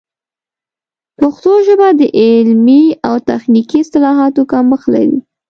[1.19, 5.19] پښتو ژبه د علمي او تخنیکي اصطلاحاتو کمښت لري.